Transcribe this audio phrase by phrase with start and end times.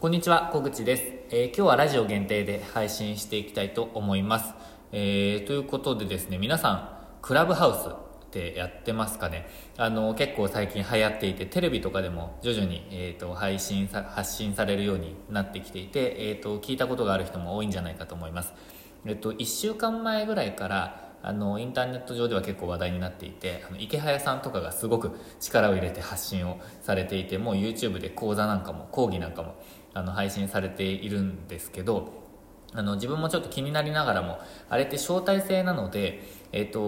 [0.00, 4.54] こんにちは、小口です、えー、今日はラジオ限定で配信していきたいと思います。
[4.92, 6.88] えー、ということでですね、皆さん、
[7.20, 9.48] クラブハウスってやってますかね？
[9.76, 18.54] あの、結構最近流行っていて、テレビとかでも徐々に、えーと、配信さ、発信されるようになってきていて、えーと、聞いたことがある人も多いんじゃないかと思います。
[19.04, 29.54] えっ、と、1週間前ぐらいから、あのインターネット上では結構話題になっていてあの池早さんとかがすごく力を入れて発信をされていてもう YouTube で講座なんかも講義なんかも
[29.94, 32.27] あの配信されているんですけど
[32.74, 36.22] あの自分もちょっと気になりながらもあれって招待制なので、
[36.52, 36.80] えーと、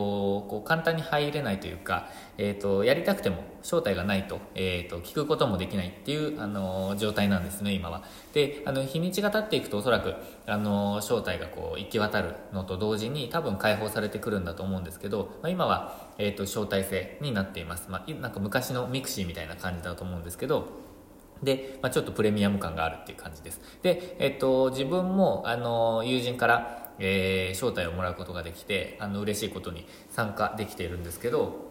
[0.49, 8.03] こう簡単に入れないというか、えーと、やりたくても招待がないと,、えーと、聞くこともできないっていう、あの状態なんですね今は。
[8.33, 10.15] であの日にちが経っていくとおそらく、
[10.47, 20.91] あの招待がこう行き渡るのと同時に多分開放されてくるんだと思うんですけど、まあ、今は、えー、と招待制になっています、まあ、なんか昔の mixi みたいな感じだと思うんですけど
[21.43, 23.61] で、まあ、ちょっとプレミアム感があるっていう感じです。
[23.83, 31.71] で、えっと、自分も、あの、友人から、えー、招待をもらうことができて、あの、嬉しいことに参加できているんですけど、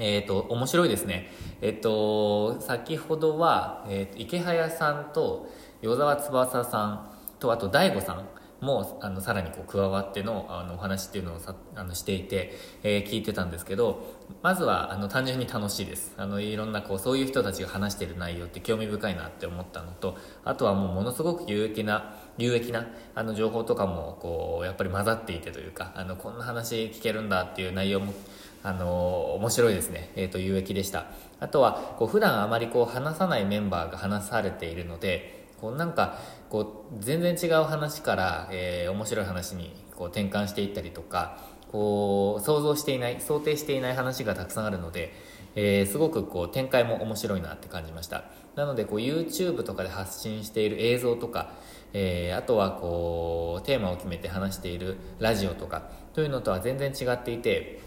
[0.00, 1.30] えっ、と、面白いですね。
[1.60, 5.48] えっ、と、先ほどは、えっ、と、池早さんと、
[5.82, 8.26] 与沢翼さんと、あと、大悟さん
[8.60, 12.52] もあのさらにこう加わってのあのお話っていうのをさあのしていて、
[12.82, 16.14] えー、聞いてたんですけどまずはあの単純に楽しいです。
[16.16, 28.14] あのいろんなこうそういう人たちが話してる内容って興味深いなって思ったのとあとはもうものすごく有益な有益なあの情報とかもこうやっぱり混ざっていてというかあのこんな話聞けるんだっていう内容も
[28.62, 31.06] あの面白いですね、えーと、有益でした。
[31.38, 36.18] あとはこう普段あまりこう話さないメンバーが話されているのでこうなんか
[36.50, 41.38] こう全然違う話から、えー、面白い話にこう転換していったりとか
[41.72, 45.14] こう想像していない想定していない話がたくさんあるので、
[45.54, 48.24] えー、すごくこう展開も面白いなって感じました。
[48.56, 51.54] なのでこう YouTube とかで発信している映像とか、
[51.94, 57.80] えー、あとはこうテーマを決めて話しているラジオとかというのとは全然違っていて、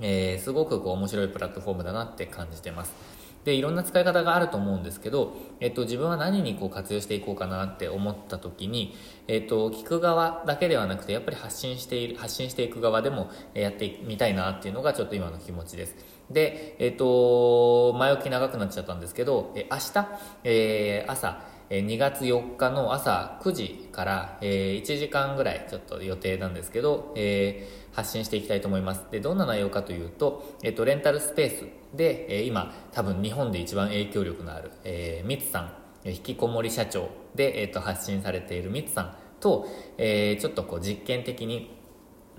[0.00, 3.19] えー、すごくこう面白いプラットフォームだなって感じてます。
[3.44, 8.94] でいろんな使い方があると思うんですけど、えっと、自分は何にこう活用していこうかなって思った時に、
[9.28, 15.96] えっと、聞く側だけではなくてやっぱり発信している発信していく側でもやってみたいなっていうのがちょっと今の気持ちです。
[16.30, 20.08] で、えっと、前置き長くなっちゃったんですけど、え明日、
[20.44, 21.40] えー、朝
[21.70, 29.06] 2月4日の朝9時から、え1時間ぐらいちょっと予定なんですけど、え、発信していきたいと思います。
[29.12, 35.72] で、どんな内容かというと、えっ、と、レンタルスペースで、え今、多分日本で一番影響力のある、えー、ミツさん、
[36.08, 41.79] 引きこもり社長で、えっ、と、発信されているミツさんと、えー、ちょっとこう実験的に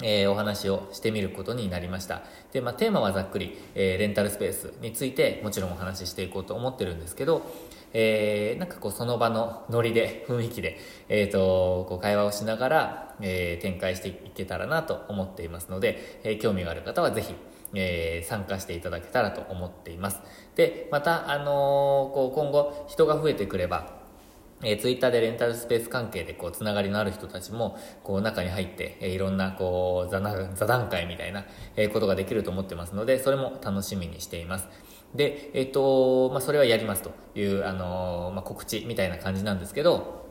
[0.02, 2.24] えー、お話をしてみることになりました。
[2.52, 7.44] で、まあ、テーマはざっくり、えー、レンタルスペースについてもちろんお話ししていこうと思ってるんですけど、
[7.94, 10.78] えー、なんかこうその場のノリで、雰囲気で、
[11.10, 17.36] えっ、ー、と、こう会話をしながら、えー、展開していけたらなと思っていますので、えー、興味がある方はぜひ、
[17.74, 20.22] えー、参加していただけたらと思っています。
[20.56, 21.46] で、また、あのー、
[22.14, 24.01] こう今後人が増えてくれば、
[24.64, 31.46] えー、ツイッターでレンタルスペース関係でこうつながりのある人たちもこう中に入って、えー、いろんなこう座談会みたいな、
[31.76, 34.68] えー、ことができると思ってますのでそれも楽しみにしています。
[35.16, 40.31] で、えっ、とまあ、それはやりますという、あのまあ、告知みたいな感じなんですけど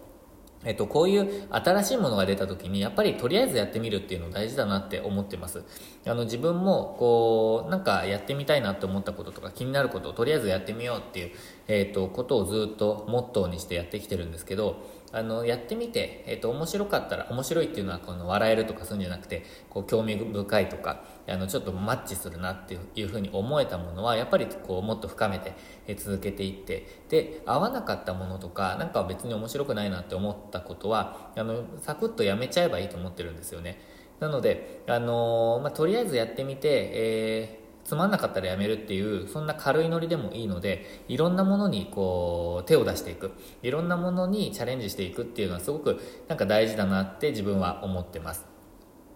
[0.63, 5.65] えっと、こういう新しいものが出た時にやっぱりとりあえずやってみるっていうの大事だなって思ってます。
[6.07, 11.31] あの自分もこうなんかやってみたいなって思ったこととか気になることをとりあえずやってみようっていう、
[11.67, 14.83] えっと、ことをずっとモットーにしてやってきてるんですけど
[15.13, 25.53] あのやってみて、えっと、面白かったら面白いっていうのはこの笑えるとかそういうんじゃなくてこう興味深いとかあのちょっとマッチするなっていうふうに思えたものはやっぱりこうもっと深めて
[25.87, 33.81] え続けていってで合わなかったものとかなんか別に面白くないなって思ったことはあのサクッとやめちゃえばいいと思ってるんですよね。
[34.21, 43.33] なので、あのまあ、とりあえずやってみて、えーつまんなかったらやめるっていうそんな軽いノリでもいいのでいろんなものにこう手を出していく。
[43.63, 48.47] いろんなものにチャレンジしていくっていうのはすごくなんか大事だなって自分は思ってます。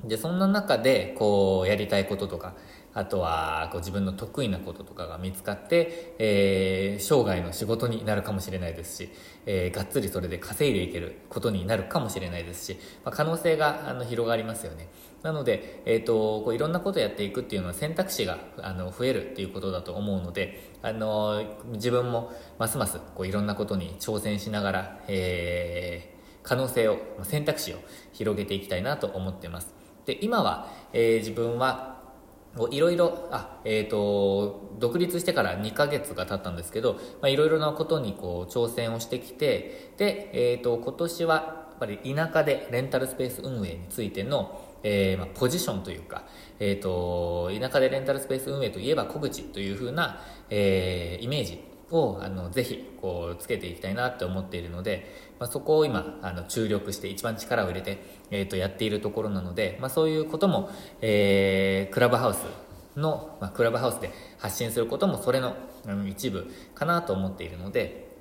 [0.02, 2.54] でそんな中でこうやりたいこととか
[2.92, 9.10] あとはこう自分の得意なこととかが見つかって、えー、生涯の仕事になるかもしれないですし、
[9.46, 14.88] えー、がっつりそれで稼いでいけることになるかもしれないですし、まあ、可能性があの広がりますよね。
[15.24, 21.42] なので、えーと、こういろんなことをやっていくっていうのは選択肢があの増えるっていうことだと思うので、あの
[21.72, 27.78] 自分もますますこういろんなことに挑戦しながら、えー、可能性を選択肢を
[28.12, 29.74] 広げていきたいなと思ってます。
[30.04, 31.94] で今は、えー、自分は
[32.70, 46.24] いろいろ、あ、えっ、ー、と、独立してから2ヶ月が経ったんですけど、まあ、いろいろなことにこう挑戦をしてきて、で、えっ、ー、と、今年はやっぱり田舎でレンタルスペース運営についての、えー、まあ、ポジションというか、
[46.60, 50.20] えっ、ー、と、田舎でレンタルスペース運営といえば小口というふうな、
[50.50, 55.06] えー、イメージをあのぜひこうつけていきたいなって思っているので、
[55.38, 57.98] まあ、そこを今あの注力して一番力を入れて、
[58.30, 60.70] えー、とやっているところなので、まあ、そういうことも、
[61.00, 62.38] えー、クラブハウス
[62.96, 65.56] の、まあ、クラブハウスで発信することもそれの、
[66.08, 68.13] 一部かなと思っているので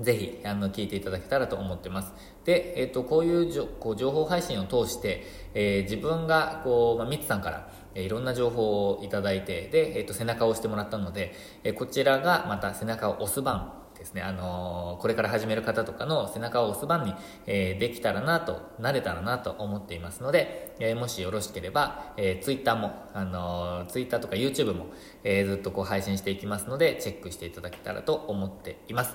[0.00, 2.12] ぜひあの聞いていただけたらと思ってます。
[2.44, 5.24] で、えっ、ー、と、こういうじょこう情報配信を通して、
[5.54, 11.32] えー、自分がこう、まあ、ミツさんから、えいろんな情報をいただいて、で、えっ、と、背中を押してもらったので、
[11.62, 17.14] えこちらがまた背中を押す番ですね、あのこれから始める方とかの背中を押す番に、
[17.46, 24.86] えできたらなと、なれたらなと思っていますので、えもしよろしければ、え Twitter も、あの Twitter とか YouTube も、
[25.22, 29.14] えずっとこう配信していきますので、チェックしていただけたらと思っています。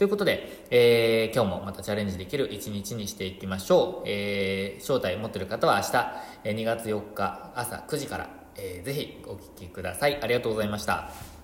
[0.00, 4.08] ということで、えー、今日もまたチャレンジできる一日にしていきましょう。
[4.08, 10.18] えー、招待持ってる方は明日、2月4日朝9時から、えー、ぜひお聴きください。
[10.22, 11.39] ありがとうございました。